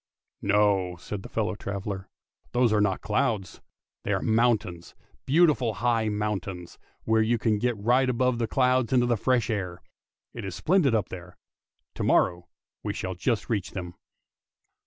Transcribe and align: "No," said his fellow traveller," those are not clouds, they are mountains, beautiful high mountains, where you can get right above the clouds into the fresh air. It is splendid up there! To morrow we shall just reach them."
"No," 0.57 0.95
said 0.97 1.23
his 1.23 1.31
fellow 1.31 1.53
traveller," 1.53 2.09
those 2.53 2.73
are 2.73 2.81
not 2.81 3.01
clouds, 3.01 3.61
they 4.01 4.11
are 4.13 4.21
mountains, 4.23 4.95
beautiful 5.27 5.75
high 5.75 6.09
mountains, 6.09 6.79
where 7.03 7.21
you 7.21 7.37
can 7.37 7.59
get 7.59 7.77
right 7.77 8.09
above 8.09 8.39
the 8.39 8.47
clouds 8.47 8.91
into 8.91 9.05
the 9.05 9.15
fresh 9.15 9.51
air. 9.51 9.79
It 10.33 10.43
is 10.43 10.55
splendid 10.55 10.95
up 10.95 11.09
there! 11.09 11.37
To 11.93 12.03
morrow 12.03 12.47
we 12.81 12.93
shall 12.93 13.13
just 13.13 13.47
reach 13.47 13.73
them." 13.73 13.93